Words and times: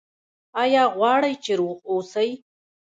ایا 0.61 0.83
غواړئ 0.97 1.33
چې 1.43 1.51
روغ 1.59 1.77
اوسئ؟ 1.91 2.29